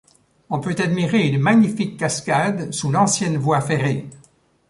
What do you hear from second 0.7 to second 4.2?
admirer une magnifique cascade sous l'ancienne voie ferrée.